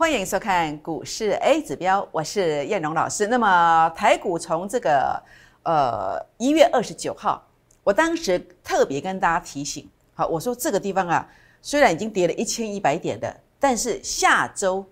[0.00, 3.26] 欢迎收看股市 A 指标，我是燕荣老师。
[3.26, 5.22] 那么台股从这个
[5.62, 7.46] 呃一月二十九号，
[7.84, 11.28] 我当时特别跟大家提醒，好，我说这个地方啊，
[11.60, 14.82] 虽然已经跌了一千一百点的，但是下周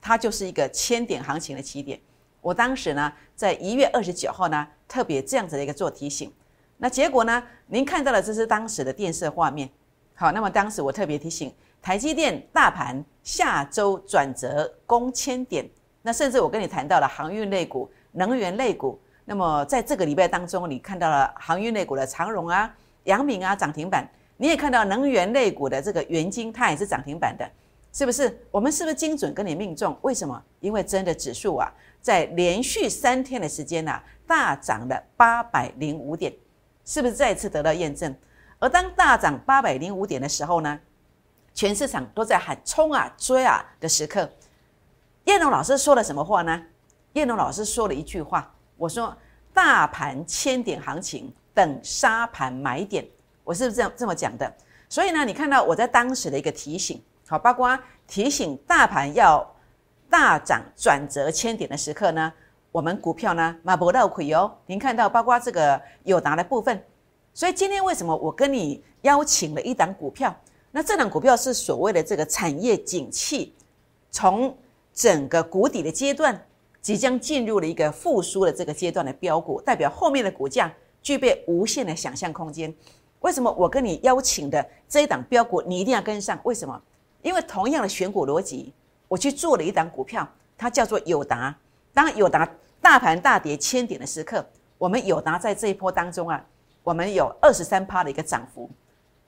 [0.00, 2.00] 它就是一个千点行情的起点。
[2.40, 6.32] 我当时呢，在一月二十九号呢，特别这样子的一个做提醒。
[6.78, 9.70] 那结果呢，您看到的这是当时的电视画面。
[10.16, 11.54] 好，那么当时我特别提醒，
[11.86, 15.64] 台积电大盘下周转折攻千点。
[16.02, 19.00] 那甚至我跟你谈到了航运类股、能源类股。
[19.24, 24.04] 那么在这个礼拜当中，你看到了航运类股的长荣啊、阳明啊涨停板，
[24.36, 27.48] 你也看到能源类股的这个元金，它也是涨停板的，
[27.92, 28.36] 是不是？
[28.50, 29.96] 我们是不是精准跟你命中？
[30.02, 30.42] 为什么？
[30.58, 36.34] 因为真的指数啊，在连续三天的时间呐，大涨了八百零五点，
[36.84, 38.12] 是不是再次得到验证？
[38.58, 40.80] 而当大涨八百零五点的时候呢，
[41.56, 44.30] 全市场都在喊冲啊、追啊的时刻，
[45.24, 46.62] 叶龙老师说了什么话呢？
[47.14, 49.16] 叶龙老师说了一句话，我说
[49.54, 53.08] 大盘千点行情等沙盘买点，
[53.42, 54.54] 我是不是这样这么讲的？
[54.86, 57.76] 所以呢，你看到我在当时的一个提醒，好，包括
[58.06, 59.42] 提醒大盘要
[60.10, 62.30] 大涨转折千点的时刻呢，
[62.70, 64.54] 我们股票呢马博到亏哦。
[64.66, 66.84] 您看到包括这个友达的部分。
[67.32, 70.34] 所以今天为什么我跟你邀请了一档股票？
[70.76, 73.54] 那这档股票是所谓的这个产业景气，
[74.10, 74.54] 从
[74.92, 76.38] 整个谷底的阶段，
[76.82, 82.70] 即将进入了一个复苏的这个阶段的标股，代表后面的股价具备无限的想象空间。
[83.20, 86.38] 为什么我跟你邀请的这一档标股，你一定要跟上？
[86.42, 86.78] 为什么？
[87.22, 88.74] 因为同样的选股逻辑，
[89.08, 91.56] 我去做了一档股票，它叫做友达。
[91.94, 92.46] 当友达
[92.82, 94.44] 大盘大跌千点的时刻，
[94.76, 96.44] 我们友达在这一波当中啊。
[96.84, 98.68] 我们有二十三趴的一个涨幅，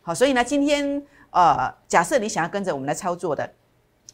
[0.02, 3.48] 好，所以呢，今天呃，假设你想要跟着我们来操作的，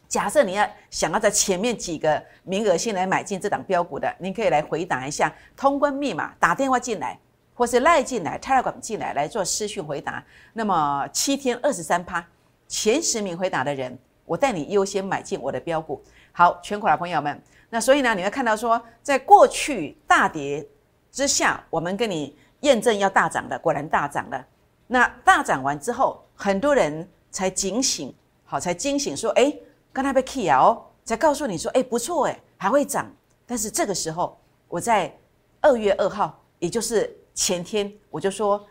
[0.07, 7.19] 假设你要想要在前面几个名额先来买进这档标股的，您可以来回答一下通关密码，打电话进来，
[7.53, 10.23] 或是赖进来、Telegram 进来来做私讯回答。
[10.53, 12.25] 那么七天二十三趴，
[12.67, 16.01] 前十名回答的人，我带你优先买进我的标股。
[16.31, 20.67] 好，全国的朋友们，那所以呢，你会看到说，在过去大跌
[21.11, 22.37] 之下，我们跟你。
[22.61, 24.43] 验证要大涨的，果然大涨了。
[24.87, 28.13] 那大涨完之后，很多人才警醒，
[28.43, 29.53] 好，才惊醒说：“哎，
[29.91, 33.11] 刚才被 key 哦，才告诉你说：哎，不错，哎，还会涨。”
[33.47, 34.37] 但是这个时候，
[34.67, 35.15] 我在
[35.61, 38.63] 二月二号，也就是前天，我就说，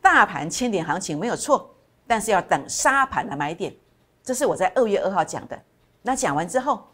[0.00, 1.74] 大盘千点行情没有错，
[2.06, 3.74] 但是要等沙盘的买点。
[4.22, 5.60] 这是我在二月二号讲的。
[6.02, 6.86] 那讲完之后，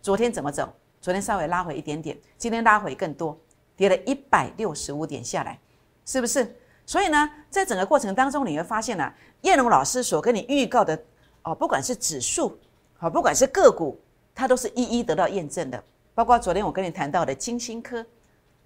[0.00, 0.72] 昨天怎么走？
[1.00, 3.38] 昨天稍微拉回一点点，今天拉回更多，
[3.76, 5.58] 跌了一百六十五点下来。
[6.04, 6.56] 是不是？
[6.86, 10.96] 所以呢，在整个过程当中，你会发现呢，叶龙老师所跟你预告的
[11.42, 12.56] 哦，不管是指数，
[12.96, 14.00] 好，不管是个股，
[14.32, 15.82] 它都是一一得到验证的。
[16.14, 18.06] 包括昨天我跟你谈到的金星科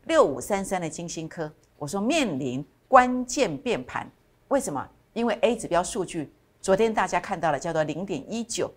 [0.04, 4.08] 六五三三的金星科，我说面临关键变盘，
[4.48, 4.86] 为什么？
[5.14, 8.70] 因为 A 指标数据昨天大家看到了叫做零点一九，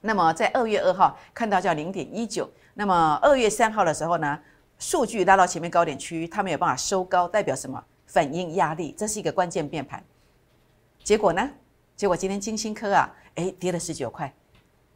[0.00, 4.38] 那么在二月二号看到叫零点一九，那么二月三号的时候呢，
[4.78, 7.82] 数据拉到前面高点区域，它没有办法收高，代表什么？
[8.12, 10.04] 反应压力，这是一个关键变盘。
[11.02, 11.48] 结果呢？
[11.96, 14.30] 结果今天金星科啊，哎，跌了十九块，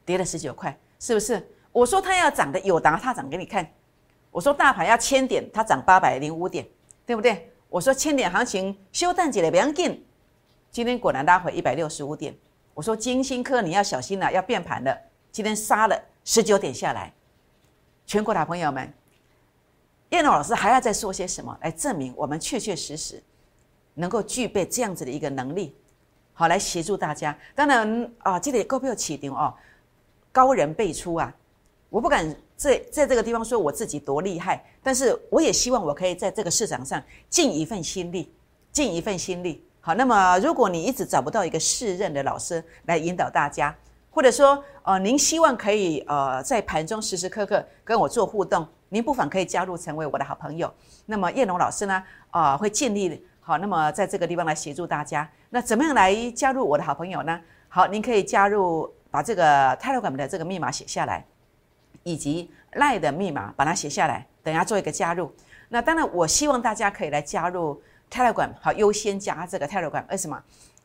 [0.04, 1.50] 跌了十九块，是不是？
[1.72, 3.66] 我说它要涨的有达，它涨给你看。
[4.31, 6.69] 我说大盘要千点，它涨八百零五点，
[7.06, 7.50] 对不对？
[7.71, 10.04] 我说千点行情休淡季的不要紧，
[10.71, 12.37] 今天果然拉回一百六十五点。
[12.75, 14.94] 我说金星科你要小心了，要变盘了。
[15.33, 17.10] 今天杀了十九点下来，
[18.04, 18.93] 全国的朋友们。
[20.11, 23.22] 叶龙老师还要再说些什么来证明我们确确实实
[23.94, 25.75] 能够具备这样子的一个能力，
[26.33, 27.37] 好来协助大家。
[27.55, 29.53] 当然啊，这里够不够起定哦？
[30.31, 31.34] 高人辈出啊！
[31.89, 38.33] 我不敢在在这个地方说我自己多厉害，但是我也希望我可以在这个市场上尽一份心力，
[38.71, 39.66] 尽一份心力。
[39.80, 43.75] 好，那么如果你一直找不到一个适任的老师来引导大家，
[44.10, 48.69] 或者说呃，您希望可以呃在盘中时时刻刻跟我做互动。
[48.88, 50.72] 您不妨可以加入成为我的好朋友。
[51.06, 52.03] 那么叶龙老师呢？
[52.30, 53.59] 啊，会尽力好。
[53.59, 55.28] 那么在这个地方来协助大家。
[55.50, 57.41] 那怎么样来加入我的好朋友呢？
[57.68, 61.24] 好，您可以加入，把这个 Telegram 的这个密码写下来，
[62.03, 65.32] 以及 Line 的密码把它写下来，等下做一个加入。
[65.68, 67.80] 那当然，我希望大家可以来加入
[68.10, 70.04] Telegram，好，优先加这个 Telegram。
[70.10, 70.41] 为什么？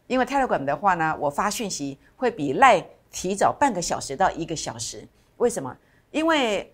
[0.07, 5.07] 因为 Telegram 的话呢，我发讯息会比 Line 提早半个小时到一个小时。
[5.38, 5.75] 为什么？
[6.12, 6.74] 因为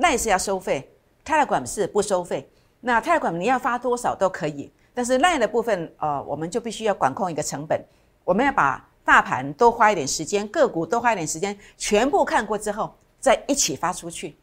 [0.00, 0.88] 那也是要收费
[1.24, 2.48] ，Telegram 是不收费。
[2.80, 7.84] 那 Telegram 你要发多少都可以，但是 Line 的部分，呃，我们就必须要管控一个成本。
[8.22, 14.36] 我们要把大盘多花一点时间，个股多花一点时间，全部看过之后，再一起发出去，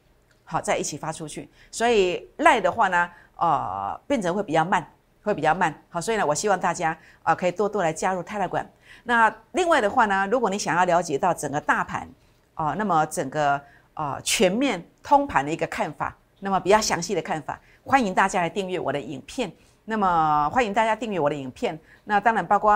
[0.44, 1.50] 好，再一起发出去。
[1.72, 4.86] 所以赖的话呢，呃，变成会比较慢，
[5.24, 5.74] 会比较慢。
[5.90, 8.70] 好，所以呢，我希望大家啊，可以多多来加入泰勒管。
[9.06, 12.10] 那另外的话呢，如果你想要了解到整个大盘，
[12.56, 13.62] 啊，那么整个
[13.96, 19.52] 啊全面通盘的一个看法，那么比较详细的看法，欢迎大家来订阅我的影片。
[19.86, 21.78] 那么欢迎大家订阅我的影片。
[22.04, 22.72] 那当然包括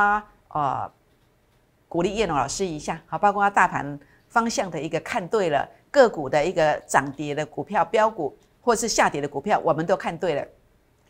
[0.49, 0.91] 呃
[1.87, 10.45] 鼓励叶龙老师一下，好，包括大盘方向的一个看对了，个股的一个涨跌的股票标股，或是下跌的股票，我们都看对了。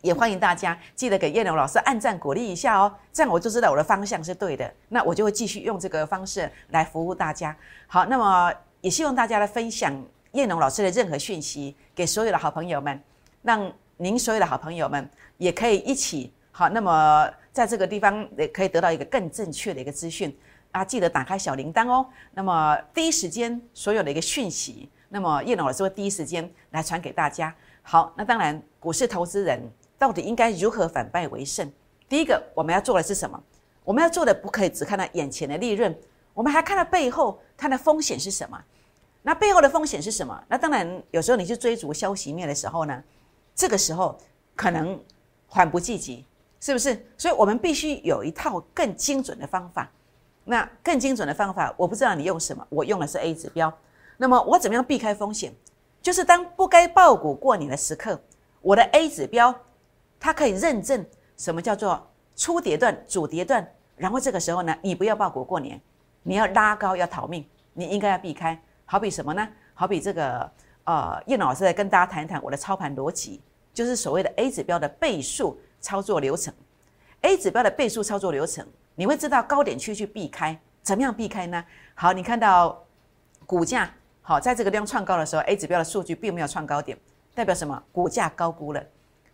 [0.00, 7.54] 也欢迎大家记得给叶龙老师按赞鼓励一下哦，这样我就知道我的方向是对的，那我就会继续用这个方式来服务大家。
[7.86, 9.92] 好，那么也希望大家来分享
[10.32, 13.00] 叶龙老师的任何讯息给所有的好朋友们，
[13.42, 20.34] 让您所有的好朋友们也可以一起好，那么在这个地方也可以得到一个更正确的一个资讯
[20.72, 20.84] 啊！
[20.84, 27.54] 记得打开小铃铛哦，那么第一时间所有的一个讯息，那么叶龙老师会第一时间来传给大家。
[27.82, 29.60] 好，那当然股市投资人。
[30.00, 31.70] 到底应该如何反败为胜？
[32.08, 33.38] 第一个，我们要做的是什么？
[33.84, 35.94] 我们要做的不可以只看到眼前的利润，
[36.34, 38.62] 我们还看到背后它的风险是什么？
[39.22, 40.42] 那背后的风险是什么？
[40.48, 43.02] 那当然，有时候你去追逐消息面的时候呢，
[43.54, 44.18] 这个时候
[44.56, 44.98] 可能
[45.46, 46.24] 缓不济急，
[46.60, 47.06] 是不是？
[47.18, 49.90] 所以我们必须有一套更精准的方法。
[50.44, 53.72] 那更精准的方法，我不知道你用什么，我用的是 A 指标。
[54.16, 55.52] 那么我怎么样避开风险？
[56.00, 58.18] 就是当不该爆股过年的时刻，
[58.62, 59.54] 我的 A 指标。
[60.22, 61.02] 它可以认证
[61.38, 62.06] 什么叫做
[62.36, 63.66] 初跌段、主跌段，
[63.96, 65.80] 然后这个时候呢，你不要报股过年，
[66.22, 68.60] 你要拉高要逃命，你应该要避开。
[68.84, 69.48] 好比什么呢？
[69.74, 70.50] 好比这个
[70.84, 73.40] 呃，叶老师来跟大家谈一谈我的操盘逻辑，
[73.72, 76.52] 就是所谓的 A 指标的倍数操作流程。
[77.22, 81.64] A 指标的倍数操作流程，你会知道高点区去避开，怎么样避开呢？
[81.94, 82.82] 好，你看到
[83.46, 83.90] 股价
[84.22, 86.98] 好在这个地方创高的时候，A 指标的数据并没有创高点，
[87.34, 87.82] 代表什么？
[87.92, 88.82] 股价高估了。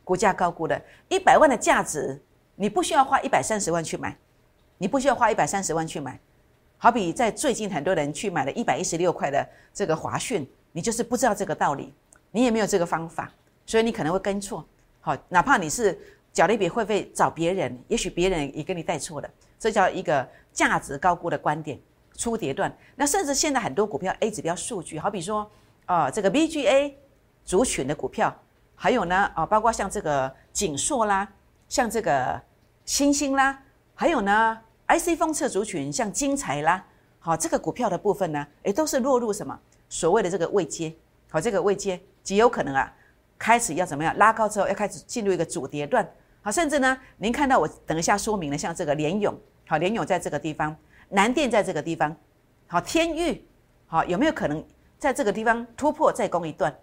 [0.05, 2.23] 股价高估的，一百万的价值，
[2.55, 4.17] 你不需要花一百三十万去买，
[4.79, 6.21] 你不需要花一百三十万去买。
[6.79, 11.93] 好比在最近很多人去买了一百一十六块的这个华讯，你就是不知道这个道理，
[12.31, 13.33] 你也没有这个方法，
[13.65, 14.65] 所以你可能会跟错。
[15.01, 15.99] 好，哪怕你是
[16.33, 21.79] 缴了一笔会费找别人，也许别人也跟你带错了，这叫一个价值高估的观点。
[22.19, 25.51] 初跌段，那甚至现在很多股票 A 指标数据，好比说
[25.85, 26.95] 啊这个 VGA
[27.45, 28.35] 族群的股票。
[28.75, 31.27] 还有呢，啊，包括像这个锦硕啦，
[31.69, 32.41] 像这个
[32.85, 33.63] 星星啦，
[33.95, 36.85] 还有呢，IC 封测族群，像金财啦，
[37.19, 40.95] 好，这个股票的部分呢，诶，都是落入什么所谓的这个位阶，
[41.31, 42.93] 好，这个位阶极有可能啊，
[43.39, 46.09] 开始要怎么样拉高之后，要开始进入一个主跌段，
[46.43, 49.35] 好，甚至呢，您看到我等一下说明了，像这个联勇，
[49.67, 50.77] 好，联勇在这个地方，
[51.09, 52.17] 南电在这个地方，
[52.67, 53.45] 好，天域，
[53.87, 54.65] 好，有没有可能
[54.99, 56.75] 在这个地方突破再攻一段，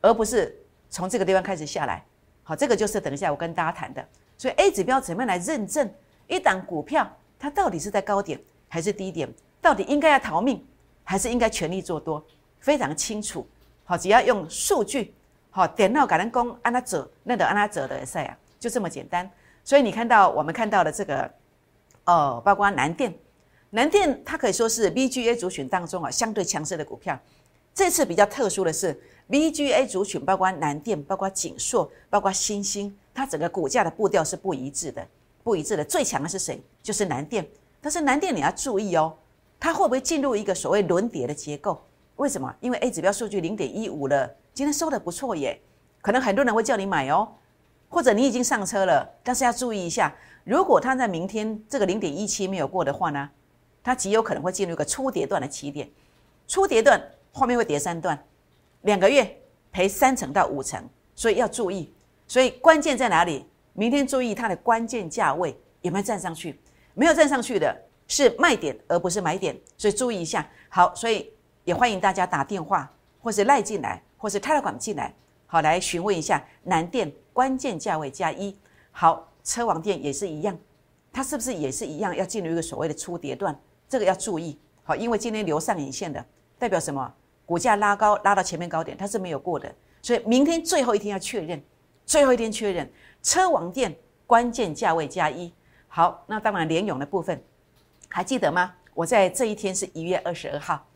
[0.00, 0.58] 而不是？
[0.94, 2.04] 从这个地方开始下来，
[2.42, 4.06] 好，这个就是等一下我跟大家谈的。
[4.36, 5.90] 所以 A 指标怎么样来认证
[6.26, 7.10] 一档股票
[7.42, 9.28] 它到底是在高点还是低点？
[9.60, 10.64] 到底应该要逃命
[11.02, 12.24] 还是应该全力做多？
[12.60, 13.44] 非常清楚。
[13.82, 15.12] 好，只要用数据，
[15.50, 19.28] 好，点到感恩工按它走，那得按它走的赛啊，就这么简单。
[19.64, 21.28] 所以你看到我们看到的这个，
[22.04, 23.12] 哦，包括南电，
[23.70, 27.18] 南电它可以说是 BGA 族群当中啊相对强势的股票。
[27.74, 28.96] 这次比较特殊的是。
[29.28, 35.06] VGA 族群包括南电、包括景硕、包括新兴，它整个股价的步调是不一致的，
[35.42, 35.84] 不一致的。
[35.84, 36.62] 最强的是谁？
[36.82, 37.46] 就是南电。
[37.80, 39.16] 但是南电你要注意哦，
[39.58, 41.82] 它会不会进入一个所谓轮跌的结构？
[42.16, 42.54] 为什么？
[42.60, 45.60] 因为 A 指标数据零点一五了，今天收的不错耶，
[46.00, 47.28] 可能很多人会叫你买哦，
[47.88, 53.28] 或者你已经上车了，但是要注意一下，如果它在明天这个零点一七没有过的话呢，
[53.82, 55.90] 它极有可能会进入一个初跌段的起点，
[56.46, 58.22] 初跌段后面会跌三段。
[58.82, 59.40] 两个月
[59.72, 61.92] 赔三成到五成，所以要注意。
[62.28, 63.46] 所以关键在哪里？
[63.74, 66.58] 明天注意它的关键价位有没有站上去？
[66.94, 67.74] 没有站上去的
[68.06, 70.46] 是卖点，而不是买点，所以注意一下。
[70.68, 71.32] 好，所以
[71.64, 75.14] 也欢迎大家打电话，或是赖进来，或是泰勒管进来，
[75.46, 78.54] 好来询问一下南电关键价位加一。
[78.90, 80.58] 好，车王店也是一样，
[81.12, 83.58] 它是不是也是一样要进入一个所谓的初跌段？
[83.88, 84.58] 这个要注意。
[84.84, 86.22] 好，因为今天留上影线的
[86.58, 87.12] 代表什么？
[87.46, 91.62] 股价拉高拉到前面高点，它是没有过的，所以明天最后一天要确认，
[92.06, 92.90] 最后一天确认
[93.22, 95.52] 车王店关键价位加一。
[95.88, 97.42] 好，那当然联勇的部分
[98.08, 98.74] 还记得吗？
[98.94, 100.86] 我在这一天是一月二十二号，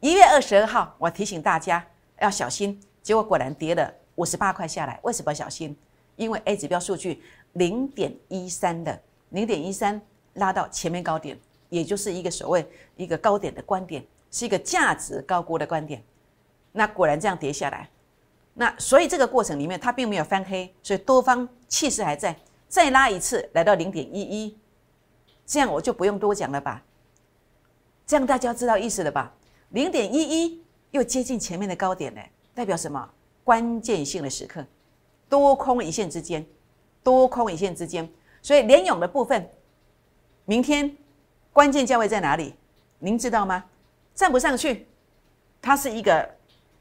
[0.00, 1.84] 一月二十二号我提醒大家
[2.20, 4.98] 要小心，结果果然跌了五十八块下来。
[5.02, 5.76] 为什么小心？
[6.16, 7.22] 因为 A 指标数据
[7.52, 9.00] 零点一三的
[9.30, 10.00] 零点一三
[10.34, 11.38] 拉到前面高点，
[11.68, 14.04] 也就是一个所谓一个高点的观点。
[14.30, 16.02] 是一个价值高估的观点，
[16.72, 17.88] 那果然这样跌下来。
[18.54, 22.36] 那所以这个过程里面它并没有翻黑，所以多方气势还在，
[22.68, 24.56] 再拉一次来到零点一一，
[25.44, 26.82] 这样我就不用多讲了吧？
[28.06, 29.34] 这样大家知道意思了吧？
[29.70, 32.20] 零点一一又接近前面的高点呢，
[32.54, 33.10] 代表什么？
[33.42, 34.64] 关键性的时刻，
[35.28, 36.46] 多空一线之间，
[37.02, 38.08] 多空一线之间，
[38.40, 39.50] 所以连勇的部分，
[40.44, 40.96] 明天
[41.52, 42.54] 关键价位在哪里？
[43.00, 43.64] 您知道吗？
[44.14, 44.86] 站不上去，
[45.60, 46.36] 它是一个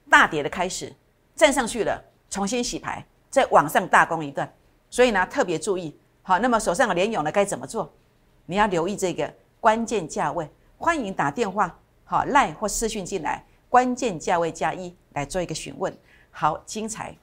[0.10, 0.88] 大跌的开始；
[1.36, 4.52] 站上去了，重新洗牌，再往上大攻一段。
[4.90, 5.98] 所以呢，特别注意。
[6.22, 7.92] 好，那么手上的联勇呢，该怎么做？
[8.46, 15.92] 你要留意这个关键价位，欢迎打电话，好赖或私讯进来，关键价位加一来做一个询问。
[16.30, 17.16] 好，精彩。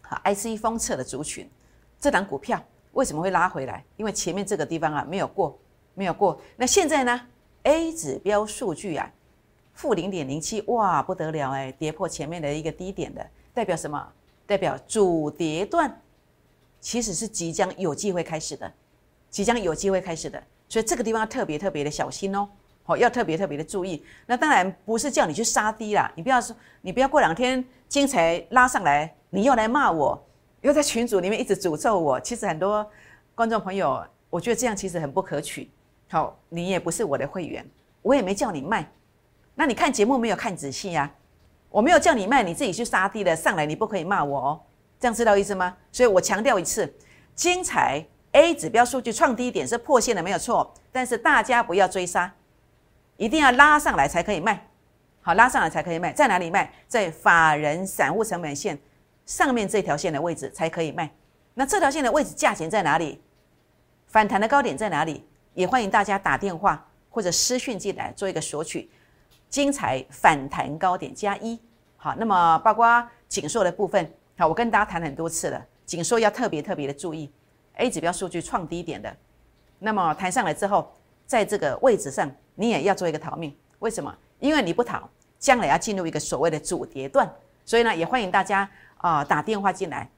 [0.00, 1.50] 好，IC 封测的族群，
[1.98, 3.84] 这档股票为什么会拉回来？
[3.96, 5.58] 因为前面这个地方啊没有过，
[5.94, 6.40] 没有过。
[6.56, 7.20] 那现在呢
[7.64, 9.10] ？A 指标数据啊。
[9.72, 14.12] 负零点零七，哇，不得了哎，跌破前面的一个低点的，代表什么？
[14.46, 16.00] 代表主跌段
[16.80, 18.72] 其实是即将有机会开始的，
[19.30, 22.48] 即将有机会开始的，所以这个地方要特别特别的小心哦，
[22.82, 24.04] 好，要特别特别的注意。
[24.26, 30.20] 那当然不是叫你去杀低啦，你不要说，你不要过两天精彩拉上来，你又来骂我，
[30.62, 32.18] 又在群组里面一直诅咒我。
[32.18, 32.84] 其实很多
[33.36, 35.70] 观众朋友，我觉得这样其实很不可取。
[36.08, 37.64] 好，你也不是我的会员，
[38.02, 38.90] 我也没叫你卖。
[39.54, 41.08] 那你看节目没有看仔细呀？
[41.70, 44.60] 我没有叫你卖，你自己去杀低了上来，你不可以骂我哦。
[44.98, 45.76] 这样知道意思吗？
[45.90, 46.92] 所以我强调一次，
[47.34, 52.34] 精彩 A 指标数据创低点是破线的没有错，但是大家不要追杀，
[53.16, 54.66] 一定要拉上来才可以卖。
[55.22, 56.72] 好，拉上来才可以卖，在哪里卖？
[56.88, 58.78] 在法人散户成本线
[59.24, 61.10] 上面这条线的位置才可以卖。
[61.54, 63.22] 那这条线的位置价钱在哪里？
[64.06, 65.24] 反弹的高点在哪里？
[65.54, 68.90] 也欢迎大家打电话或者私讯进来做一个索取。
[69.50, 71.58] 精彩反弹高点加一，
[71.96, 77.28] 好，那么包括紧缩的部分，好，我跟大家谈很多次了，紧缩要特别特别的注意
[77.74, 79.14] ，A 指标数据创低点的，
[79.80, 80.92] 那么弹上来之后，
[81.26, 84.16] 在这个位置上，你也要做一个逃命，为什么？
[84.38, 87.28] 因为你不逃，将来要进入一个所谓的主跌段，
[87.64, 90.08] 所以呢，也欢迎大家啊打电话进来，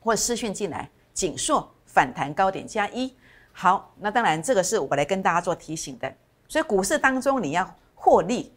[0.00, 3.14] 或私讯进来，紧缩反弹高点加一，
[3.52, 6.10] 好，那当然这个是我来跟大家做提醒的，
[6.48, 8.50] 所以股市当中你要获利。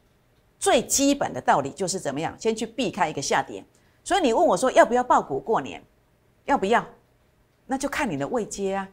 [0.63, 3.61] 最基本的道理就是怎么样，先去避开一个下跌。
[4.01, 5.83] 所以你问我说要不要爆股过年，
[6.45, 6.85] 要不要？
[7.65, 8.87] 那就看你的位阶啊。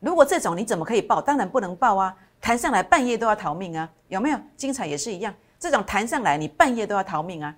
[0.00, 1.20] 如果这种你怎么可以爆？
[1.20, 2.16] 当然不能爆啊！
[2.40, 4.40] 弹上来半夜都要逃命啊，有没有？
[4.56, 7.54] 精彩也是一样，这种弹上来你半夜都要逃命啊。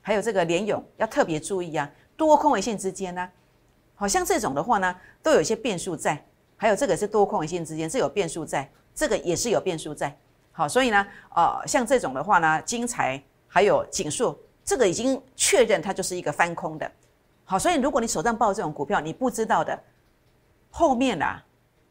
[0.00, 3.28] 还有这个连勇要特别注意啊，多空一线之间呢，
[3.94, 6.24] 好像这种的话呢，都有一些变数在。
[6.56, 10.16] 还有这个是多空一线之间是有变数在，这个也是有变数在。
[10.56, 16.88] 好，所以呢，呃，像这种的话呢，金财还有锦硕，这个已经确认它就是一个翻空的。
[17.44, 19.76] 好，所以如果你手上抱这种股票，你不知道的，
[20.70, 21.44] 后面啊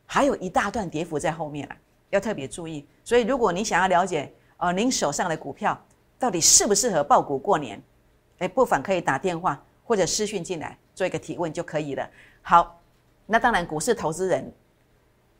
[0.05, 1.75] 还有一大段跌幅在后面啊，
[2.09, 2.87] 要特别注意。
[3.03, 5.77] 所以如果你想要了解，呃，您手上的股票
[6.17, 7.83] 到底适不适合爆股过年，
[8.37, 12.09] 哎，不妨可以打电话或者私讯进来做一个提问就可以了。
[12.41, 12.79] 好，
[13.25, 14.49] 那当然，股市投资人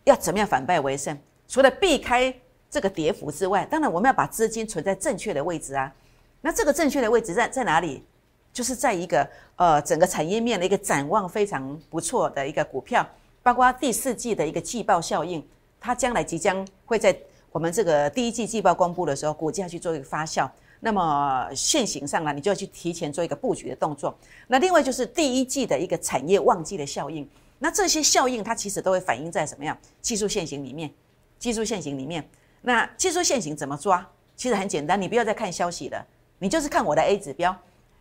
[0.03, 1.17] 要怎么样反败为胜？
[1.47, 2.33] 除了避开
[2.73, 5.93] 这个跌幅之外，当然我们要把资金存在正确的位置啊。
[6.41, 8.03] 那这个正确的位置在在哪里？
[8.51, 13.07] 就是在一个呃整个产业面的一个展望非常不错的一个股票，
[13.43, 15.47] 包括第四季的一个季报效应，
[15.79, 17.15] 它将来即将会在
[17.51, 20.49] 我们这个第一季季报公布的时候，股价去做一个发酵。
[20.79, 24.17] 那么现行上呢，你就要去提前做一个布局的动作。
[24.47, 30.91] 那另外就是第一季的一个产业旺季的效应，那这些效应它其实都会反映在什么样技术线型里面？
[31.37, 32.27] 技术线型里面。
[32.65, 34.09] 那技术线型怎么抓？
[34.37, 36.05] 其实很简单，你不要再看消息了，
[36.39, 37.55] 你就是看我的 A 指标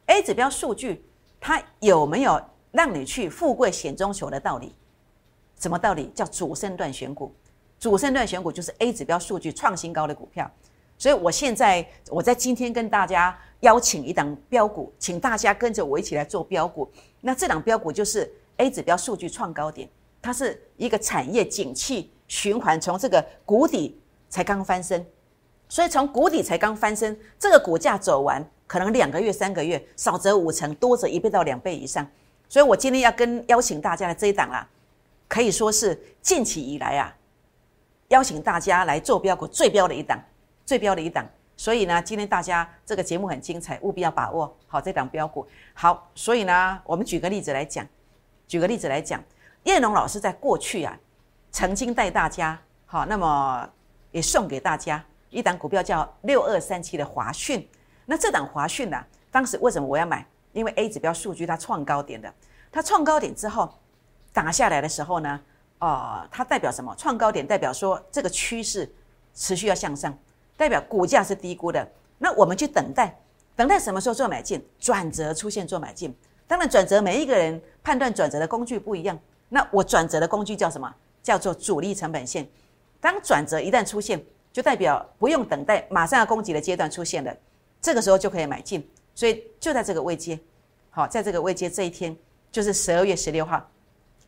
[0.06, 1.04] ，A 指标数据
[1.40, 2.40] 它有没有
[2.70, 4.72] 让你去富贵险中求的道理？
[5.58, 6.10] 什么道理？
[6.14, 7.34] 叫主升段选股，
[7.78, 10.50] 主升段选股就是 A 指标数据创新高的股票。
[10.96, 16.88] 所以我现在我在今天跟大家邀请一档标股，请大家跟着我一起来做标股。
[17.20, 19.88] 那这档标股就是 A 指标数据创高点，
[20.22, 23.98] 它是一个产业景气循环，从这个谷底。
[24.32, 25.06] 才刚翻身，
[25.68, 32.10] 所以从谷底才刚翻身，这个股价走完可能两个月、三个月，少则五成，多则一倍到两倍以上。
[32.48, 34.66] 所以我今天要跟邀请大家的这一档啊，
[35.28, 37.14] 可以说是近期以来啊，
[38.08, 40.18] 邀请大家来做标股最标的一档，
[40.64, 41.28] 最标的一档。
[41.54, 45.46] 所以呢，今天大家这个节目很精彩，务必要把握好这档标股。
[45.74, 47.86] 好，所以呢，我们举个例子来讲，
[48.48, 49.22] 举个例子来讲，
[49.64, 50.98] 叶龙老师在过去啊，
[51.50, 53.68] 曾经带大家好，那么。
[54.12, 57.68] 也送给大家一档股票，叫六二三七的华讯。
[58.06, 60.24] 那这档华讯呢，当时为什么我要买？
[60.52, 62.32] 因为 A 指标数据它创高点的，
[62.70, 63.72] 它创高点之后
[64.32, 65.40] 打下来的时候呢，
[65.78, 66.94] 呃，它代表什么？
[66.96, 68.88] 创高点代表说这个趋势
[69.34, 70.16] 持续要向上，
[70.56, 71.90] 代表股价是低估的。
[72.18, 73.18] 那我们去等待，
[73.56, 74.62] 等待什么时候做买进？
[74.78, 76.14] 转折出现做买进。
[76.46, 79.18] 当然，转折每一个人判断转折的工具不一样。
[79.48, 80.94] 那我转折的工具叫什么？
[81.22, 82.46] 叫做主力成本线。
[83.02, 87.36] 当转折一旦出现，就代表不用等待，马上要攻击的阶段出现了，
[87.80, 88.88] 这个时候就可以买进。
[89.12, 90.38] 所以就在这个位阶，
[90.88, 92.16] 好，在这个位阶这一天，
[92.52, 93.68] 就是十二月十六号，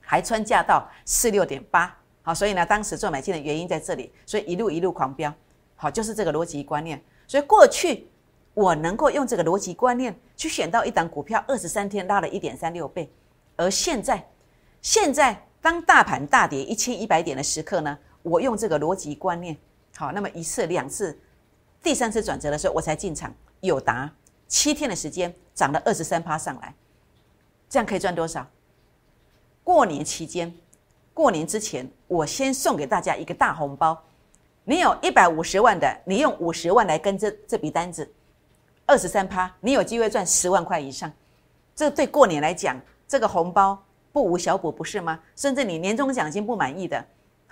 [0.00, 5.32] 还穿价到四六点八，好，所以呢，当时做买进的原因在这里，所以一路一路狂飙，
[5.76, 7.00] 好，就是这个逻辑观念。
[7.28, 8.08] 所以过去
[8.52, 13.08] 我能够用这个逻辑观念去选到一档股票，二十三天拉了一点三六倍，
[13.56, 14.28] 而现在，
[14.82, 17.98] 现在当大盘大跌一千一百点的时刻呢？
[18.24, 19.56] 我用这个逻辑观念，
[19.94, 21.16] 好，那么一次、两次、
[21.82, 23.32] 第三次转折的时候，我才进场。
[23.60, 24.10] 有达
[24.46, 26.74] 七天的时间涨了二十三趴上来，
[27.68, 28.46] 这样可以赚多少？
[29.62, 30.54] 过年期间，
[31.14, 34.02] 过年之前，我先送给大家一个大红包。
[34.64, 38.10] 你有一百五十万的，你用五十万来跟这这笔单子，
[38.84, 41.10] 二十三趴，你有机会赚十万块以上。
[41.74, 42.78] 这对过年来讲，
[43.08, 45.20] 这个红包不无小补，不是吗？
[45.36, 47.02] 甚至你年终奖金不满意的。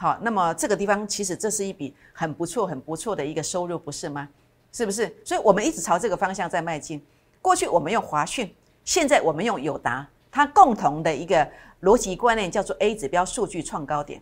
[0.03, 4.29] 好，那么这个地方其实这是一笔很不错、很不错的一个收入，不是吗？
[4.73, 5.07] 是不是？
[5.25, 7.01] 所以我们一直朝这个方向在迈进。
[7.41, 8.53] 过去我们用华讯，
[8.85, 11.49] 现在我们用友达，它共同的一个
[11.83, 14.21] 逻辑观念叫做 A 指标数据创高点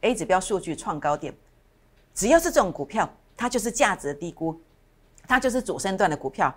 [0.00, 1.34] ，A 指标数据创高点，
[2.14, 4.58] 只要是这种股票，它就是价值低估，
[5.28, 6.50] 它就是主升段的股票。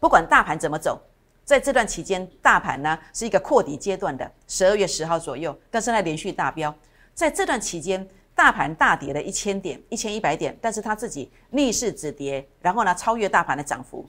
[0.00, 0.98] 不管大盘怎么走，
[1.44, 6.74] 在这段期间，大盘呢是一个扩底阶段的，十二月十号左右，但是它连续大飙。
[7.14, 14.06] 在这段期间，大盘大跌了一千点、一千一百点，但是它自己逆势止跌，然后呢超越大盘的涨幅，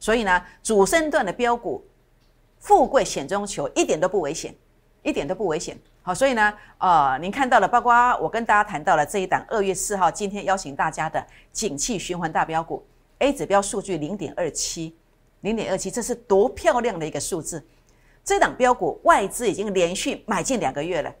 [0.00, 1.84] 所以呢主升段的标股，
[2.58, 4.54] 富贵险中求，一点都不危险，
[5.02, 5.78] 一点都不危险。
[6.02, 12.86] 好，所以呢，呃，您看到了，包括我跟大家谈到了这一档二月四号今天邀请大家的景气循环大标股
[13.18, 14.96] ，A 指标数据零点二七，
[15.40, 17.64] 零点二七，这是多漂亮的一个数字。
[18.24, 21.12] 这档标股外资已经连续买进两个月了。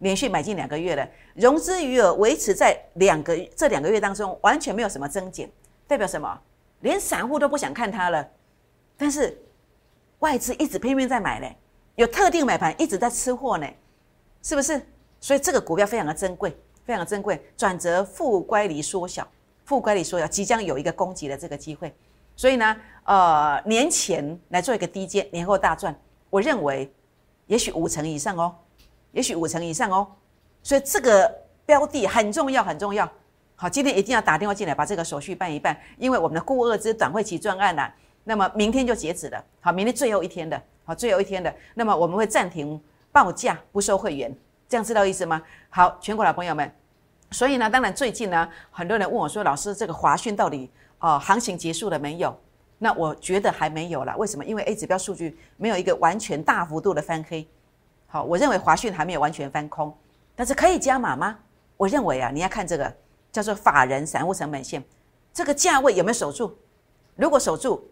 [0.00, 5.50] 连续买进两个月了，融资余额维持在两个这两个月当中完全没有什么增减，
[5.86, 6.38] 代表什么？
[6.80, 8.26] 连散户都不想看它了，
[8.96, 9.38] 但是
[10.20, 11.46] 外资一直拼命在买呢，
[11.96, 13.66] 有特定买盘一直在吃货呢，
[14.42, 14.80] 是不是？
[15.20, 17.38] 所以这个股票非常的珍贵，非常的珍贵。
[17.56, 19.28] 转折负乖离缩小，
[19.66, 21.94] 负乖离缩小，即将有一个攻击的这个机会。
[22.34, 25.94] 所以呢，呃，年前来做一个低阶，年后大赚，
[26.30, 26.90] 我认为
[27.46, 28.56] 也许五成以上哦。
[29.12, 30.06] 也许五成以上哦，
[30.62, 31.30] 所以这个
[31.66, 33.10] 标的很重要，很重要。
[33.56, 37.86] 好，今天一定要打电话进来，把这个手续办一办，因为我们的固二之短会期专案呢，
[38.24, 39.44] 那么明天就截止了。
[39.60, 42.80] 好，明天最后一天的，好，最后一天的，那么我们会暂停
[43.12, 44.34] 报价，不收会员，
[44.68, 45.42] 这样知道意思吗？
[45.68, 46.72] 好，全国老朋友们，
[47.32, 50.70] 所以呢，当然最近呢，很多人问我说，老师，这个华讯到底
[51.00, 52.34] 哦，行情结束了没有？
[52.78, 54.44] 那我觉得还没有了，为什么？
[54.44, 57.46] 因为 A 指标数据没有一个完全大幅度的翻黑。
[58.12, 59.96] 好，我认为华讯还没有完全翻空，
[60.34, 61.38] 但是可以加码吗？
[61.76, 62.92] 我认为啊，你要看这个
[63.30, 64.82] 叫做法人散户成本线，
[65.32, 66.58] 这个价位有没有守住？
[67.14, 67.88] 如果守住，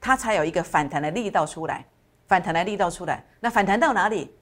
[0.00, 1.86] 它才有一个反弹的力道出来，
[2.26, 4.34] 反弹的力道出来，那反弹到哪里？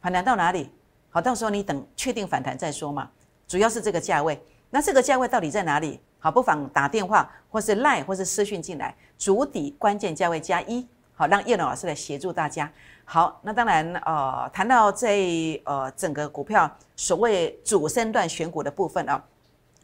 [0.00, 0.70] 反弹到哪里？
[1.10, 3.10] 好，到时候你等确定反弹再说嘛。
[3.46, 6.00] 主要是这个价位，那这个价位到底在哪里？
[6.18, 12.70] 好，不妨打电话或是赖或是私讯进来，主底关键价位加一，好，让叶龙老师来协助大家。
[13.04, 19.22] 好，那当然，呃，谈到这呃整个股票所谓主升段选股的部分啊，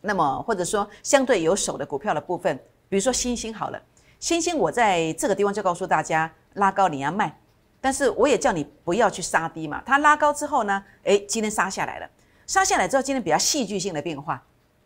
[0.00, 2.56] 那么或者说相对有手的股票的部分，
[2.88, 3.82] 比如说星星好了，
[4.18, 7.38] 星星我在这个地方就告诉大家，拉高你要卖，
[7.80, 9.82] 但是我也叫你不要去杀低嘛。
[9.84, 12.08] 它拉高之后呢，诶，今天杀下来了，
[12.46, 14.42] 杀下来之后，今天比较戏剧性的变化，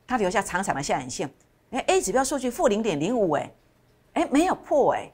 [0.07, 1.33] 它留下长长的下影线，
[1.70, 3.55] 诶 a 指标数据负零点零五，诶，
[4.14, 5.12] 诶，没有破，诶，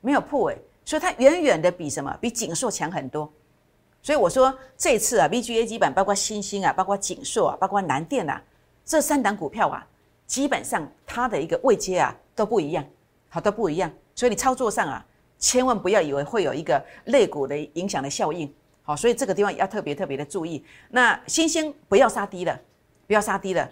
[0.00, 0.58] 没有破，诶。
[0.88, 2.16] 所以它远远的比什么？
[2.18, 3.30] 比景硕强很多。
[4.00, 8.42] 所以我说这次啊，VGA 基本包括新兴啊，包括景硕啊，包括南电啊，
[8.86, 9.86] 这三档股票啊，
[10.26, 12.82] 基本上它的一个位阶啊都不一样，
[13.28, 13.92] 好都不一样。
[14.14, 15.04] 所以你操作上啊，
[15.38, 18.50] 千万不要以为会有一个肋骨的影响的效应。
[18.82, 20.64] 好，所以这个地方要特别特别的注意。
[20.88, 22.58] 那新兴不要杀低了，
[23.06, 23.68] 不要杀低了。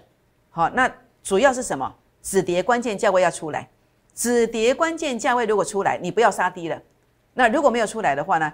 [0.50, 1.96] 好，那主要是什么？
[2.20, 3.70] 止跌关键价位要出来，
[4.14, 6.78] 止跌关键价位如果出来，你不要杀低了。
[7.38, 8.50] 那如果没有出来的话呢？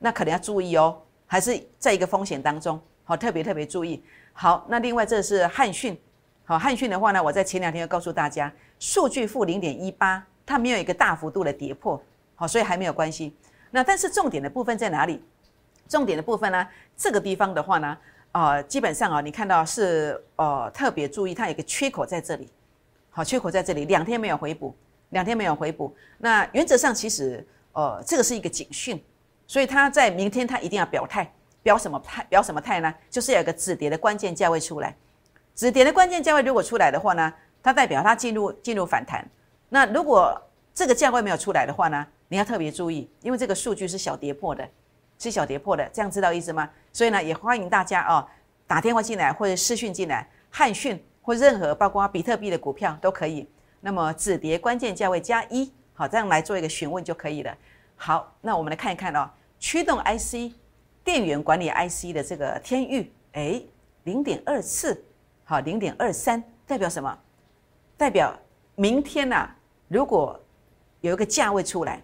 [0.00, 4.02] 那可能要注意哦，还是在一个风险当中，好，特别特别注意。
[4.32, 5.96] 好，那另外这是汉讯，
[6.44, 12.02] 好，汉讯的话呢，我在前两天要告诉大家，数据负零点一八，它没有一个大幅度的跌破，
[12.34, 13.34] 好，所以还没有关系。
[13.70, 15.22] 那但是重点的部分在哪里？
[15.88, 16.66] 重点的部分呢？
[16.96, 17.96] 这个地方的话呢，
[18.32, 22.50] 呃，基本上啊，你看到是呃特别注意，它有个缺口在这里，
[23.10, 24.74] 好，缺口在这里，两天没有回补，
[25.10, 25.94] 两天没有回补。
[26.18, 29.00] 那原则上其实呃这个是一个警讯，
[29.46, 31.30] 所以它在明天它一定要表态，
[31.62, 32.24] 表什么态？
[32.24, 32.92] 表什么态呢？
[33.10, 34.96] 就是有个止跌的关键价位出来，
[35.54, 37.32] 止跌的关键价位如果出来的话呢，
[37.62, 39.24] 它代表它进入进入反弹。
[39.68, 40.40] 那如果
[40.74, 44.66] 这个价位没有出来的话呢，你要特别注意，因为这个数据是小跌破的。
[45.16, 46.68] 是小跌破的，这样知道意思吗？
[46.92, 48.26] 所以呢，也欢迎大家哦，
[48.66, 53.48] 打电话进来或者私讯进来，汉讯或任何包括比特币的股票都可以。
[53.80, 57.56] 那么止跌关键价位加一，好，这样来做一个询问就可以了。
[57.96, 60.52] 好，那我们来看一看哦，驱动 IC、
[61.02, 63.62] 电源管理 IC 的这个天域，哎，
[64.02, 65.02] 零点二四，
[65.44, 67.18] 好，零点二三，代表什么？
[67.96, 68.36] 代表
[68.74, 69.48] 明天呐，
[69.88, 70.38] 如果
[71.00, 72.02] 有一个价位出来，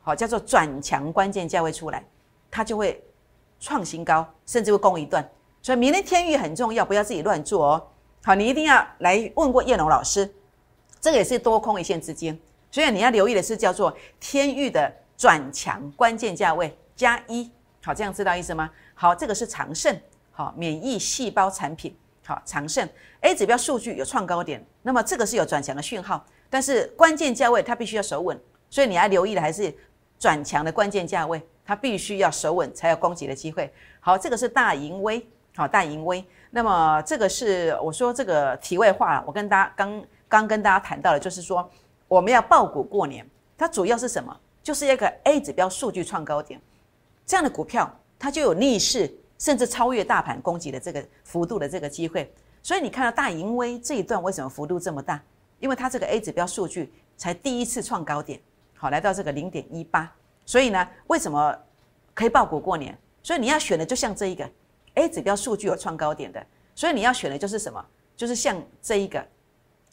[0.00, 2.04] 好，叫做转强关键价位出来。
[2.52, 3.00] 它就会
[3.60, 5.28] 创新高，甚至会攻一段，
[5.62, 7.88] 所以明天天域很重要，不要自己乱做哦。
[8.24, 10.28] 好，你一定要来问过叶龙老师，
[11.00, 12.36] 这个也是多空一线之间，
[12.70, 17.50] 所以你要留意的是叫做天域的转强关键价位加一。
[17.82, 18.70] 好，这样知道意思吗？
[18.94, 19.98] 好，这个是长盛，
[20.30, 22.88] 好，免疫细胞产品，好，长盛
[23.20, 29.74] A 指标数据有创高点，那么这个是有转强的讯号，但是关键价位它必须要守稳，所以你要留意的还是
[30.18, 31.40] 转强的关键价位。
[31.62, 33.72] 它必须要守稳，才有攻击的机会。
[34.00, 36.24] 好，这个是大盈威，好，大盈威。
[36.50, 41.70] 那么这个是我说这个题外话，我跟大家刚刚跟大家谈到的，就是说
[42.10, 43.24] 我们要爆股过年，
[43.56, 44.36] 它主要是什么？
[44.64, 46.60] 就是一个 A 指标数据创高点，
[47.24, 52.28] 这样的股票它就有逆势甚至超越大盘攻击的这个幅度的这个机会。
[52.64, 55.22] 所以你看到大盈威这一段为什么幅度这么大？
[55.60, 58.40] 因为它这个 A 指标数据才第一次创高点，
[58.74, 60.12] 好，来到这个零点一八。
[60.44, 61.56] 所以呢，为什么
[62.12, 62.98] 可以爆股过年？
[63.22, 64.50] 所以你要选的就像这一个
[64.94, 66.44] A 指标数据有创高点的，
[66.74, 67.86] 所以你要选的就是什么？
[68.16, 69.24] 就是像这一个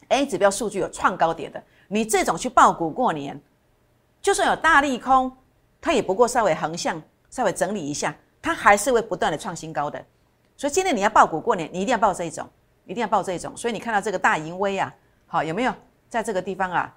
[0.08, 3.40] A 指标数据有创高点的，你这种去爆股过年，
[4.22, 5.34] 就算有大利空，
[5.80, 10.02] 它也不过稍微横向稍微整理一下，它还是会不断的创新高的。
[10.56, 12.48] 所以今天你要爆股过年，你一定要报这一种，
[12.84, 13.56] 一定要报这一种。
[13.56, 14.94] 所以你看到这个大盈威啊，
[15.26, 15.74] 好有没有
[16.08, 16.94] 在这个地方啊？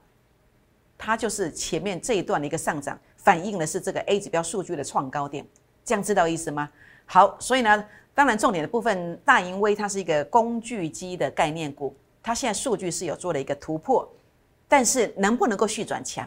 [0.97, 5.43] 它就是前面这一段的一个上涨，反映的是这个 A 指标数据的创高点，
[5.83, 6.69] 这样知道意思吗？
[7.05, 14.07] 好，所以呢，当然重点的部分，大盈威它是一个工具机的概念股，它现在数据是有做了一个突破，
[14.71, 16.25] 但是能不能够续转强，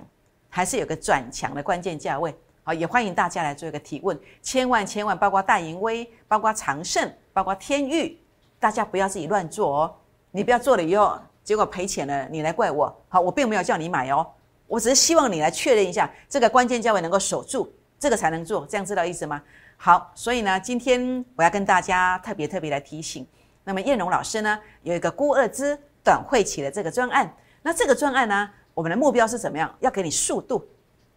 [0.51, 2.37] 还是有个转强的关键价位。
[2.63, 8.21] 好，也欢迎大家来做一个提问，千万千万，包括大盈威，包括长盛，包括天域，
[8.61, 9.97] 大家不要自己乱做哦，
[10.31, 12.95] 你不要做了以后结果赔钱了，你来怪我。
[13.09, 14.27] 好，我并没有叫你买哦。
[14.67, 19.43] 我只是希望你来确认一下这个关键价位能够守住，这个才能做，这样知道意思吗？
[19.79, 23.27] 好，所以呢，今天我要跟大家特别特别来提醒，
[23.65, 27.35] 那么燕荣老师呢有一个孤二支短会期的这个专案，
[27.67, 29.75] 那这个专案呢，我们的目标是怎么样？
[29.81, 30.63] 要给你速度，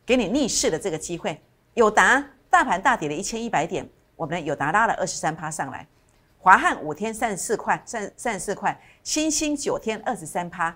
[0.06, 1.38] 给你逆势的这个机会。
[1.74, 5.86] 友达大盘大跌了一千一百点，我们的友达拉了二十三趴上来，
[6.40, 10.74] 华汉五天三十四块，三三十四块，新兴九天二十三趴。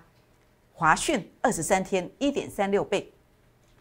[0.74, 3.10] 华讯二十三天一点三六倍，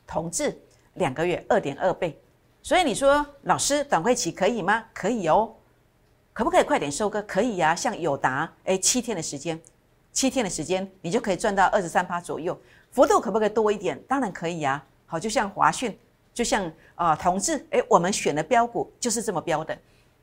[0.08, 0.58] 同志
[0.94, 2.18] 两个月二点二倍，
[2.62, 4.86] 所以你说老师短会期可以吗？
[4.94, 5.54] 可以哦，
[6.32, 7.22] 可不可以快点收割？
[7.24, 9.60] 可以呀，像友达，哎，七天的时间，
[10.12, 12.60] 七天的时间，你就可以赚到二十三趴左右，
[12.92, 14.02] 幅度可不可以多一点？
[14.08, 14.84] 当然可以呀。
[15.06, 15.98] 好，就像华讯，
[16.34, 19.78] 就像啊同志，哎，我们选的标股就是这么标的。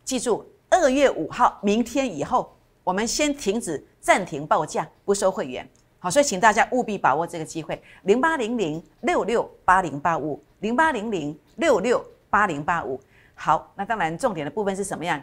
[0.05, 5.69] 记住，二月五号明天以后，我们先停止暂停报价，不收会员。
[5.99, 13.01] 好，所以请大家务必把握这个机会，零八零零六六八零八五，零八零零六六八零八五。
[13.35, 15.21] 好，那当然重点的部分是什么样？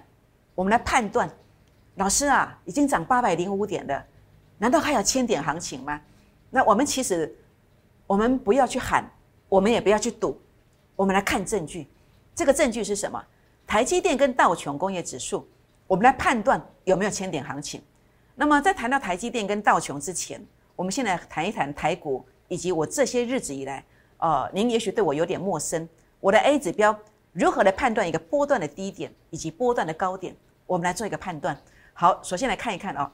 [0.54, 1.30] 我们来判断，
[1.96, 4.06] 老师啊，已经涨八百零五点了，
[4.58, 6.00] 难道还有千点行情吗？
[6.50, 7.36] 那我们其实，
[8.08, 9.10] 我们不要去喊，
[9.50, 10.40] 我们也不要去赌，
[10.96, 11.88] 我们来看证据。
[12.34, 13.22] 这个证据是什么？
[13.68, 15.48] 台积电跟道琼工业指数，
[15.88, 17.82] 我们来判断有没有千点行情。
[18.36, 23.84] 那么在谈到台积电跟道琼之前，我们现在谈一谈台股，以及我这些日子以来，
[24.18, 25.88] 呃，您也许对我有点陌生。
[26.20, 26.98] 我的 A 指标
[27.34, 30.36] 如何来判断一个波段的低点以及波段的高点？
[30.66, 31.58] 我们来做一个判断。
[31.94, 33.12] 好，首先来看一看啊，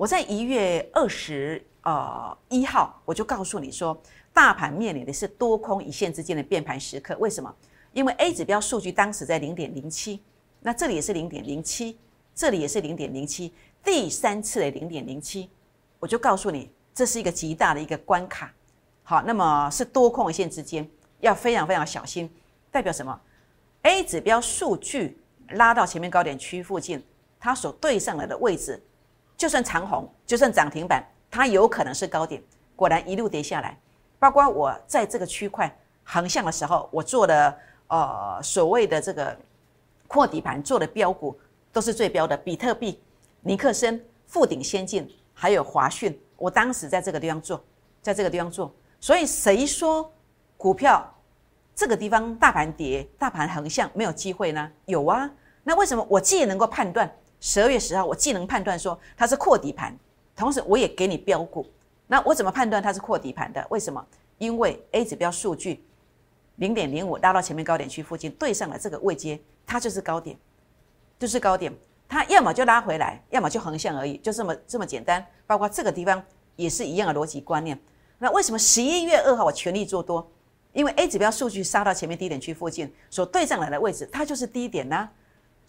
[0.00, 3.94] 我在一月二十呃一号，我就告诉你说，
[4.32, 7.14] 大盘面临的是多空一线之间的变盘时刻。
[7.18, 7.54] 为什么？
[7.92, 10.22] 因为 A 指标数据当时在零点零七，
[10.60, 11.98] 那这里也是零点零七，
[12.34, 13.52] 这里也是零点零七，
[13.84, 15.50] 第三次的零点零七。
[15.98, 18.50] 我就告诉你，这是一个极大的一个关卡。
[19.02, 20.88] 好，那么是多空一线之间
[21.20, 22.34] 要非常非常小心，
[22.70, 23.20] 代表什么
[23.82, 27.04] ？A 指标数据拉到前面高点区附近，
[27.38, 28.82] 它所对上来的位置，
[29.40, 32.42] 就算长红，就算涨停板，它有可能是高点。
[32.76, 33.74] 果然一路跌下来，
[34.18, 35.74] 包括我在这个区块
[36.04, 39.34] 横向的时候，我做的呃所谓的这个
[40.06, 41.34] 扩底盘做的标股，
[41.72, 43.00] 都是最标的，比特币、
[43.40, 47.64] 尼克森、富鼎先进，还有华讯，我当时在这个地方做，
[48.02, 48.70] 在这个地方做。
[49.00, 50.12] 所以谁说
[50.58, 51.10] 股票
[51.74, 54.70] 这个地方大盘跌、大盘横向没有机会呢？
[54.84, 55.30] 有啊。
[55.62, 59.96] 那为什么我既能够判断十二月十号，我既能判断说它是扩底盘，
[60.36, 61.66] 同时我也给你标股。
[62.06, 63.66] 那我怎么判断它是扩底盘的？
[63.70, 64.04] 为什么？
[64.38, 65.84] 因为 A 指标数据
[66.56, 70.36] 零点零五拉到前面高点区附近，对上了这个位阶，它就是高点，
[71.18, 71.72] 就是高点。
[72.08, 75.24] 它要么就拉回来，要么就横向而已，就这么这么简单。
[75.46, 76.22] 包括这个地方
[76.56, 77.78] 也是一样的逻辑观念。
[78.18, 80.28] 那为什么十一月二号我全力做多？
[80.72, 85.08] 因为 A 指标数据杀到前面低点区附近，所对上来的位置，它就是低点呐。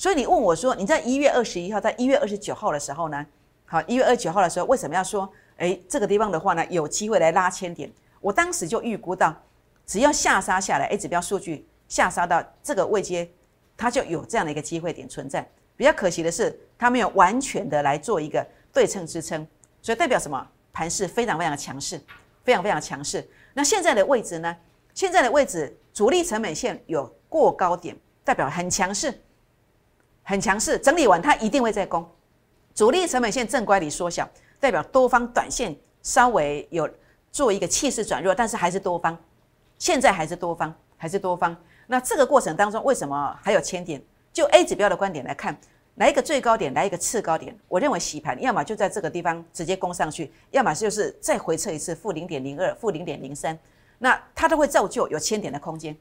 [0.01, 3.23] 所以你问我说，你在一月二十一号，在一月二十九号的时候呢？
[3.65, 7.87] 好，一月二十九号的时候，为什么要说，哎，这个地方的话呢，有机会来拉千点？
[8.19, 9.31] 我当时就预估到，
[9.85, 13.29] 只要下杀下来，A 指标数据下杀到这个位阶，
[13.77, 15.47] 它就有这样的一个机会点存在。
[15.77, 19.45] 比较可惜的是，它没有完全的来做一个对称支撑，
[19.83, 20.47] 所以代表什么？
[20.73, 22.01] 盘势非常非常强势。
[22.43, 23.29] 非常非常强势。
[23.53, 24.57] 那现在的位置呢？
[24.95, 29.13] 现在的位置主力成本线有过高点，代表很强势，
[30.31, 30.77] 很强势。
[30.77, 32.09] 整理完它一定会再攻。
[32.73, 34.27] 主力成本线正乖离缩小，
[34.59, 36.89] 代表多方短线稍微有
[37.31, 39.17] 做一个气势转弱，但是还是多方。
[39.77, 41.55] 现在还是多方，还是多方。
[41.85, 44.01] 那这个过程当中，为什么还有千点？
[44.31, 45.57] 就 A 指标的观点来看。
[45.95, 47.53] 来一个最高点，来一个次高点。
[47.67, 53.59] 我认为洗盘，要么就在这个地方直接攻上去，要么就是再回撤一次负零点零二、负零点零三，
[53.99, 55.95] 那它都会造就有千点的空间，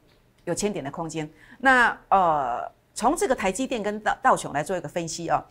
[0.45, 1.29] 有千点的空间。
[1.59, 5.43] 那呃，从这个台积电跟道道琼来做一个分析啊，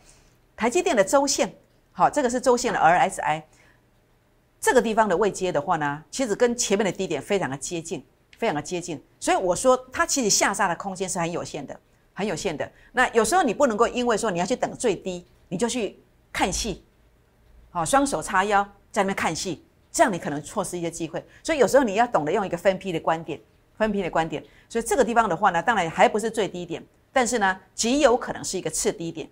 [0.55, 1.53] 台积电的周线，
[1.91, 3.43] 好，这个是周线的 RSI，
[4.57, 8.05] 这个地方的位阶的话呢，其实跟前面的低点非常的接近，
[8.37, 11.77] 非常的接近，所以我说它其实下杀的空间是很有限的。
[12.13, 15.99] 很有限的，那有时候你不能够因为说你要去等最低，你就去
[16.31, 16.81] 看戏，
[17.69, 21.21] 好，双手叉腰在那边看戏，这样你可能错失一些机会。
[21.43, 23.37] 所以有时候你要懂得用一个分批的观点，
[23.77, 24.41] 分批的观点。
[24.69, 29.29] 所以这个地方的话呢，当然还不是最低点，但是呢，极有可能是一个次低点，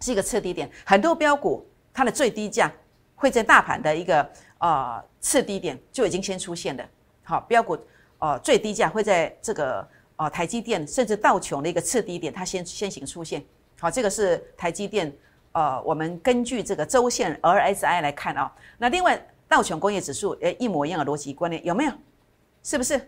[0.00, 0.70] 是一个次低点。
[0.84, 2.72] 很多标股它的最低价
[3.14, 6.84] 会在大盘的一个呃次低点就已经先出现了。
[7.22, 7.78] 好，标股
[8.18, 9.88] 呃最低价会在这个。
[10.16, 13.42] 呃，台积电甚至道琼的一个次低点，它先先行出现。
[13.80, 15.12] 好，这个是台积电。
[15.52, 21.92] 呃，我们根据这个周线 RSI 来看啊，那另外道琼工业指数，诶，一模一样的逻辑观念有没有？
[22.62, 23.00] 是不是？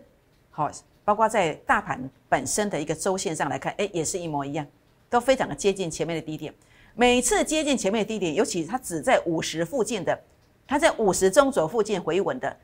[0.49, 0.69] 好，
[1.05, 4.65] 包括在大盘本身的一个周线上来看，诶，也是一模一样，
[5.09, 6.53] 都非常的接近前面的低点。
[6.95, 10.19] 每次接近前面的低点，尤其它只在五十附近的，
[10.65, 12.57] 它在五十中轴附近回稳的，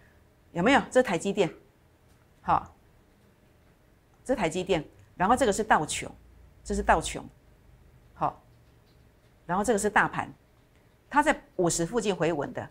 [0.54, 0.82] 有没有？
[0.90, 1.50] 这台积电，
[2.42, 2.74] 好。
[4.24, 4.84] 这台积电，
[5.18, 6.10] 然后这个是道琼，
[6.64, 7.24] 这是道琼，
[8.14, 8.42] 好，
[9.46, 10.32] 然后这个是大盘，
[11.10, 12.70] 它在五十附近回稳的，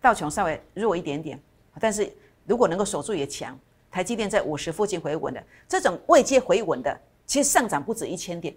[0.00, 1.40] 道琼稍微弱一点点，
[1.80, 2.10] 但是
[2.44, 3.58] 如果能够守住也强。
[3.96, 8.54] 台积电在五十附近回稳的，这种未接回稳的，其实上涨不止一千点，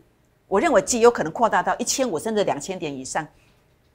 [0.49, 3.25] 我认为极有可能扩大到一千五甚至两千点以上，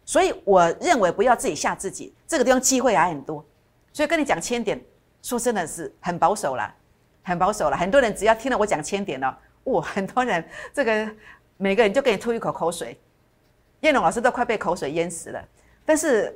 [0.07, 3.44] 所以我认为不要自己吓自己，这个地方机会还很多，
[3.92, 4.83] 所以跟你讲千点，
[5.20, 6.74] 说真的是很保守了。
[7.22, 11.11] 很保守了，很多人只要听了我讲千点了，哇，很多人这个
[11.59, 12.98] 每个人就给你吐一口口水，
[13.80, 15.44] 叶龙老师都快被口水淹死了。
[15.85, 16.35] 但是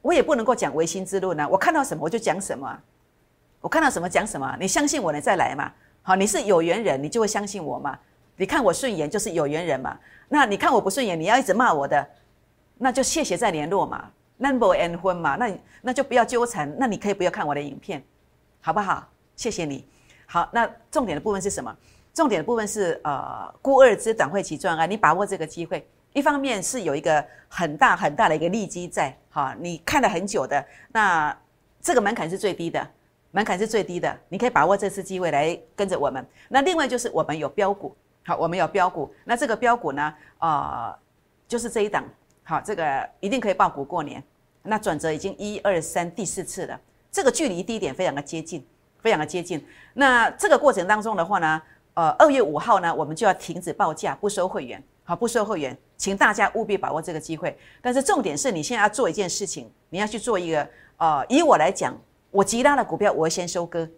[0.00, 2.78] 我也不能够讲唯心之论呢，我看到什么我就讲什么，
[3.60, 5.72] 我看到什么讲什么，你相信我你再来嘛。
[6.02, 7.98] 好，你是有缘人，你就会相信我嘛。
[8.36, 9.98] 你看我顺眼就是有缘人嘛。
[10.28, 12.08] 那你看我不顺眼，你要一直骂我的，
[12.78, 18.02] 那就谢谢再联络嘛，number and 婚嘛，那那就不要纠缠，那你可以不要看我的影片，
[18.60, 19.08] 好不好？
[19.36, 19.86] 谢谢你。
[20.26, 21.74] 好，那重点的部分是什么？
[22.14, 31.36] 重点的部分是呃，孤二之短会期赚啊，你把握这个机会，一方面是有一个很大很大的一个利基在，哈，你看了很久的，那
[31.80, 32.86] 这个门槛是最低的，
[33.30, 36.24] 门槛是最低的，你可以把握这次机会来跟着我们。
[36.48, 40.94] 那另外就是我们有标股，好，我们有标股，那这个标股呢，呃，
[41.46, 42.04] 就是这一档，
[42.42, 44.22] 好，这个一定可以爆股过年。
[44.62, 48.66] 那转折已经一二三第四次了，这个距离低点非常的接近。
[49.00, 49.64] 非常的接近。
[49.94, 51.62] 那这个过程当中的话呢，
[51.94, 57.56] 呃，二月五号呢，我们就要停止报价，不收会员，好，不收会员，请大家务必把握这个机会。
[57.80, 61.96] 但是重点是你现在要做一件事情，你要去做一个，呃，以我来讲，
[62.30, 63.88] 我急拉的股票我会先收割。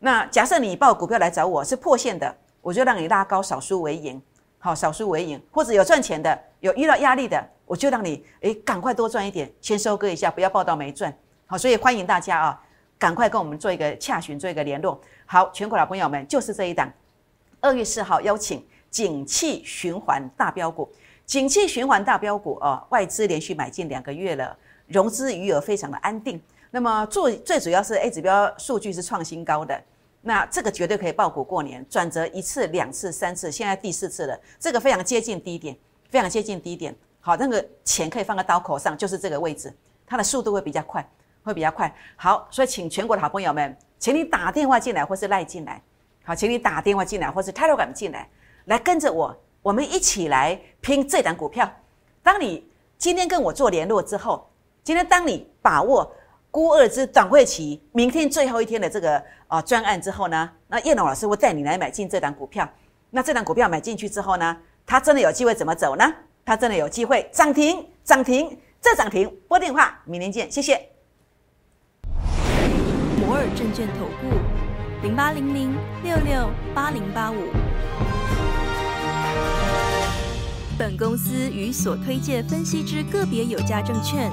[0.00, 4.20] 那假设你报股票来找我是破线的，我就让你拉高，少输为赢，
[4.58, 11.14] 好，少输为赢，或者有赚钱的，有遇到压力的，我就让你诶赶快多赚一点，先收割一下，不要报到没赚。
[11.46, 12.62] 好，所以欢迎大家啊，
[12.98, 15.00] 赶快跟我们做一个洽询，做一个联络。
[15.26, 16.90] 好，全国老朋友们，就是这一档，
[17.60, 20.90] 二月四号邀请景气循环大标股，
[21.26, 24.56] 景气循环大标股哦，外资连续买进两个月了，
[24.86, 26.40] 融资余额非常的安定。
[26.72, 29.82] 那么做最主要是 A 指标数据是创新高的，
[30.22, 35.76] 那这个绝对可以爆股过年，转折一次、两次、三次，现在第四次了，这个非常接近低点，
[36.10, 36.94] 非常接近低点。
[37.20, 39.74] 好，那个钱可以放在刀口上，就是这个位置，
[40.06, 41.04] 它的速度会比较快，
[41.42, 41.92] 会比较快。
[42.14, 45.82] 好，所以请全国的好朋友们，请你打电话进来或是赖进来，
[46.22, 48.28] 好，请你打电话进来或是 Telegram 进来，
[48.66, 51.68] 来跟着我，我们一起来拼这档股票。
[52.22, 54.48] 当你今天跟我做联络之后，
[54.84, 56.08] 今天当你把握。
[56.50, 62.68] 估二之短会期，明天最后一天的这个啊专案之后呢，那叶龙老师会带你来买进这档股票。
[63.10, 66.04] 那这档股票买进去之后呢，它真的有机会怎么走呢？
[66.44, 69.32] 它真的有机会涨停，涨停，再涨停。
[69.46, 70.88] 拨电话，明天见，谢谢。
[73.20, 74.36] 摩尔证券投顾
[75.04, 77.36] 零八零零六六八零八五。
[80.76, 84.32] 本公司与所推介分析之个别有价证券。